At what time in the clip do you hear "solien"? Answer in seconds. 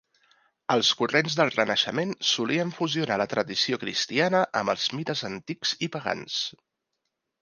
2.29-2.73